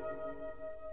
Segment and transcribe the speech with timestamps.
[0.00, 0.87] なるほど。